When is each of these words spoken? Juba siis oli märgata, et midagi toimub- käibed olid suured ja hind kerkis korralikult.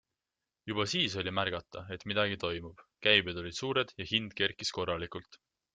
Juba 0.69 0.85
siis 0.93 1.17
oli 1.21 1.33
märgata, 1.39 1.83
et 1.97 2.07
midagi 2.13 2.41
toimub- 2.47 2.83
käibed 3.09 3.43
olid 3.45 3.61
suured 3.63 3.95
ja 4.01 4.13
hind 4.15 4.39
kerkis 4.43 4.77
korralikult. 4.79 5.45